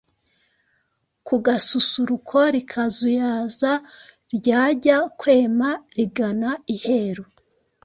Ku 1.27 1.35
gasusuruko 1.45 2.37
rikazuyaza 2.55 3.71
Ryajya 4.35 4.97
kwema 5.19 5.69
rigana 5.95 6.49
iheru 6.75 7.23